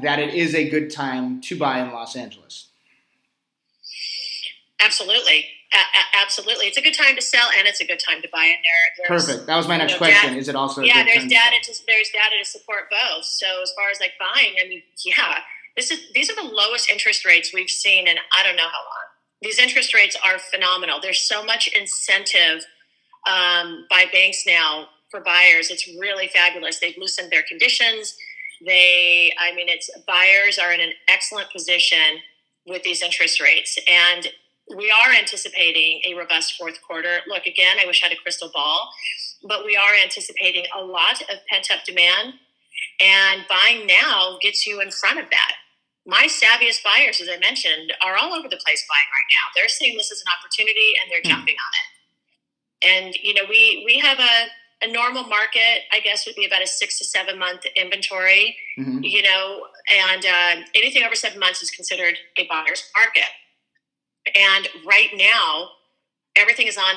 that 0.00 0.18
it 0.18 0.34
is 0.34 0.54
a 0.54 0.68
good 0.68 0.90
time 0.90 1.40
to 1.42 1.58
buy 1.58 1.80
in 1.80 1.92
Los 1.92 2.14
Angeles. 2.14 2.68
Absolutely. 4.80 5.46
Absolutely. 6.14 6.66
It's 6.66 6.78
a 6.78 6.82
good 6.82 6.94
time 6.94 7.16
to 7.16 7.22
sell 7.22 7.48
and 7.58 7.66
it's 7.66 7.80
a 7.80 7.84
good 7.84 7.98
time 7.98 8.22
to 8.22 8.28
buy 8.32 8.44
in 8.44 8.56
there. 8.62 9.08
There's, 9.08 9.26
Perfect. 9.26 9.46
That 9.46 9.56
was 9.56 9.66
my 9.66 9.76
next 9.76 9.92
you 9.92 9.96
know, 9.96 10.06
question. 10.06 10.30
Data, 10.30 10.40
is 10.40 10.48
it 10.48 10.56
also 10.56 10.82
Yeah, 10.82 11.04
there's 11.04 11.26
data 11.26 11.56
to, 11.62 11.72
to, 11.72 11.80
there's 11.86 12.10
data 12.10 12.36
to 12.38 12.44
support 12.44 12.90
both. 12.90 13.24
So 13.24 13.46
as 13.62 13.72
far 13.76 13.90
as 13.90 14.00
like 14.00 14.12
buying, 14.18 14.54
I 14.64 14.68
mean, 14.68 14.82
yeah, 15.04 15.40
this 15.76 15.90
is 15.90 16.00
these 16.14 16.30
are 16.30 16.36
the 16.36 16.48
lowest 16.48 16.90
interest 16.90 17.24
rates 17.24 17.52
we've 17.52 17.68
seen 17.68 18.06
in 18.08 18.16
I 18.36 18.42
don't 18.42 18.56
know 18.56 18.62
how 18.62 18.68
long. 18.68 19.08
These 19.42 19.58
interest 19.58 19.94
rates 19.94 20.16
are 20.24 20.38
phenomenal. 20.38 21.00
There's 21.00 21.20
so 21.20 21.44
much 21.44 21.68
incentive 21.68 22.64
um, 23.26 23.86
by 23.90 24.06
banks 24.12 24.44
now 24.46 24.88
for 25.10 25.20
buyers. 25.20 25.70
It's 25.70 25.86
really 25.98 26.28
fabulous. 26.28 26.78
They've 26.78 26.96
loosened 26.98 27.30
their 27.30 27.42
conditions. 27.42 28.16
They, 28.64 29.32
I 29.38 29.54
mean, 29.54 29.68
it's 29.68 29.90
buyers 30.06 30.58
are 30.58 30.72
in 30.72 30.80
an 30.80 30.92
excellent 31.08 31.50
position 31.50 32.20
with 32.66 32.82
these 32.82 33.02
interest 33.02 33.40
rates, 33.40 33.78
and 33.88 34.28
we 34.76 34.92
are 35.02 35.12
anticipating 35.12 36.02
a 36.08 36.14
robust 36.14 36.56
fourth 36.58 36.82
quarter. 36.82 37.20
Look, 37.26 37.46
again, 37.46 37.78
I 37.80 37.86
wish 37.86 38.02
I 38.02 38.08
had 38.08 38.16
a 38.16 38.20
crystal 38.20 38.50
ball, 38.52 38.90
but 39.44 39.64
we 39.64 39.76
are 39.76 39.94
anticipating 39.94 40.64
a 40.76 40.82
lot 40.82 41.22
of 41.22 41.38
pent 41.48 41.70
up 41.72 41.84
demand, 41.84 42.34
and 43.00 43.44
buying 43.48 43.86
now 43.86 44.38
gets 44.42 44.66
you 44.66 44.80
in 44.80 44.90
front 44.90 45.18
of 45.18 45.30
that. 45.30 45.52
My 46.06 46.26
savviest 46.26 46.82
buyers, 46.82 47.20
as 47.20 47.28
I 47.28 47.38
mentioned, 47.38 47.92
are 48.02 48.16
all 48.16 48.32
over 48.32 48.48
the 48.48 48.56
place 48.56 48.84
buying 48.88 49.10
right 49.12 49.28
now. 49.30 49.52
They're 49.54 49.68
seeing 49.68 49.96
this 49.96 50.10
as 50.10 50.22
an 50.24 50.32
opportunity 50.32 50.96
and 50.96 51.10
they're 51.10 51.20
mm. 51.20 51.36
jumping 51.36 51.54
on 51.54 51.72
it. 51.76 51.88
And 52.80 53.14
you 53.14 53.34
know, 53.34 53.42
we 53.48 53.82
we 53.84 53.98
have 53.98 54.18
a 54.18 54.48
a 54.82 54.92
normal 54.92 55.24
market, 55.24 55.82
I 55.92 56.00
guess, 56.00 56.26
would 56.26 56.36
be 56.36 56.46
about 56.46 56.62
a 56.62 56.66
six 56.66 56.98
to 56.98 57.04
seven 57.04 57.38
month 57.38 57.64
inventory. 57.76 58.56
Mm-hmm. 58.78 59.02
You 59.02 59.22
know, 59.22 59.66
and 60.12 60.24
uh, 60.24 60.62
anything 60.74 61.02
over 61.02 61.14
seven 61.14 61.38
months 61.38 61.62
is 61.62 61.70
considered 61.70 62.14
a 62.36 62.46
buyer's 62.46 62.88
market. 62.96 63.30
And 64.34 64.68
right 64.86 65.10
now, 65.14 65.70
everything 66.36 66.66
is 66.66 66.78
on 66.78 66.94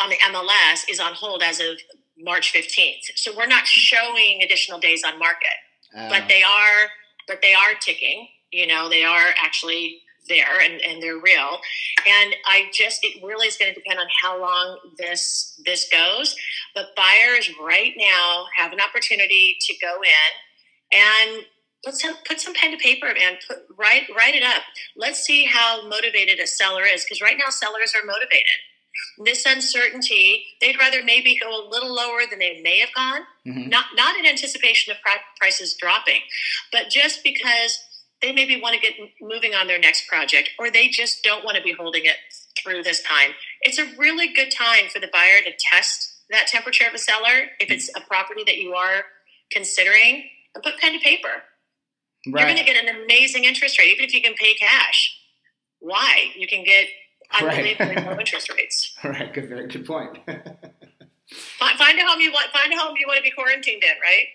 on 0.00 0.10
the 0.10 0.16
MLS 0.16 0.84
is 0.90 1.00
on 1.00 1.14
hold 1.14 1.42
as 1.42 1.60
of 1.60 1.78
March 2.18 2.52
15th. 2.52 3.16
So 3.16 3.32
we're 3.36 3.46
not 3.46 3.66
showing 3.66 4.42
additional 4.42 4.78
days 4.78 5.02
on 5.04 5.18
market, 5.18 5.56
uh. 5.96 6.08
but 6.08 6.28
they 6.28 6.42
are 6.42 6.88
but 7.26 7.42
they 7.42 7.54
are 7.54 7.74
ticking. 7.80 8.28
You 8.52 8.66
know, 8.66 8.88
they 8.88 9.04
are 9.04 9.34
actually 9.42 10.00
there 10.28 10.60
and, 10.60 10.80
and 10.80 11.02
they're 11.02 11.18
real. 11.18 11.58
And 12.06 12.34
I 12.46 12.70
just 12.72 13.04
it 13.04 13.22
really 13.22 13.46
is 13.46 13.56
going 13.56 13.72
to 13.72 13.80
depend 13.80 13.98
on 13.98 14.06
how 14.22 14.40
long 14.40 14.78
this 14.98 15.60
this 15.64 15.88
goes. 15.88 16.36
But 16.76 16.94
buyers 16.94 17.50
right 17.60 17.94
now 17.96 18.44
have 18.54 18.72
an 18.72 18.80
opportunity 18.80 19.56
to 19.62 19.74
go 19.82 19.96
in 20.02 20.96
and 20.96 21.46
put 21.84 21.94
some 21.94 22.14
put 22.26 22.38
some 22.38 22.54
pen 22.54 22.70
to 22.72 22.76
paper 22.76 23.08
and 23.08 23.38
put 23.48 23.58
write 23.78 24.04
write 24.14 24.34
it 24.34 24.42
up. 24.42 24.62
Let's 24.94 25.20
see 25.20 25.46
how 25.46 25.88
motivated 25.88 26.38
a 26.38 26.46
seller 26.46 26.84
is 26.84 27.04
because 27.04 27.20
right 27.22 27.36
now 27.38 27.50
sellers 27.50 27.94
are 27.94 28.04
motivated. 28.06 28.44
This 29.24 29.46
uncertainty, 29.46 30.44
they'd 30.60 30.78
rather 30.78 31.02
maybe 31.02 31.38
go 31.38 31.48
a 31.48 31.68
little 31.68 31.94
lower 31.94 32.20
than 32.28 32.38
they 32.38 32.60
may 32.62 32.78
have 32.80 32.92
gone. 32.94 33.22
Mm-hmm. 33.46 33.70
Not 33.70 33.86
not 33.94 34.18
in 34.18 34.26
anticipation 34.26 34.92
of 34.92 34.98
prices 35.38 35.74
dropping, 35.80 36.20
but 36.72 36.90
just 36.90 37.24
because 37.24 37.78
they 38.22 38.32
maybe 38.32 38.60
want 38.60 38.74
to 38.74 38.80
get 38.80 38.94
moving 39.20 39.54
on 39.54 39.66
their 39.66 39.78
next 39.78 40.08
project 40.08 40.50
or 40.58 40.70
they 40.70 40.88
just 40.88 41.22
don't 41.22 41.44
want 41.44 41.56
to 41.56 41.62
be 41.62 41.72
holding 41.72 42.04
it 42.04 42.16
through 42.58 42.82
this 42.82 43.02
time. 43.02 43.32
It's 43.62 43.78
a 43.78 43.86
really 43.98 44.28
good 44.32 44.50
time 44.50 44.88
for 44.92 44.98
the 44.98 45.08
buyer 45.12 45.40
to 45.44 45.52
test 45.58 46.15
that 46.30 46.46
temperature 46.48 46.84
of 46.86 46.94
a 46.94 46.98
seller 46.98 47.50
if 47.60 47.70
it's 47.70 47.90
a 47.96 48.00
property 48.00 48.42
that 48.46 48.58
you 48.58 48.74
are 48.74 49.04
considering 49.50 50.24
and 50.54 50.64
put 50.64 50.78
pen 50.78 50.92
to 50.92 50.98
paper. 50.98 51.28
Right. 52.26 52.40
You're 52.40 52.54
going 52.54 52.66
to 52.66 52.72
get 52.72 52.84
an 52.84 53.02
amazing 53.04 53.44
interest 53.44 53.78
rate, 53.78 53.92
even 53.92 54.04
if 54.04 54.12
you 54.12 54.20
can 54.20 54.34
pay 54.34 54.54
cash. 54.54 55.16
Why? 55.78 56.32
You 56.36 56.48
can 56.48 56.64
get 56.64 56.88
unbelievably 57.32 57.94
right. 57.94 58.06
low 58.06 58.16
interest 58.18 58.52
rates. 58.52 58.94
All 59.04 59.10
right, 59.10 59.32
good, 59.32 59.48
very 59.48 59.68
good 59.68 59.86
point. 59.86 60.18
find, 60.26 61.78
find 61.78 61.98
a 61.98 62.06
home 62.06 62.20
you 62.20 62.32
want. 62.32 62.50
Find 62.50 62.72
a 62.72 62.76
home 62.76 62.96
you 62.98 63.06
want 63.06 63.18
to 63.18 63.22
be 63.22 63.30
quarantined 63.30 63.82
in, 63.82 63.90
right? 64.02 64.26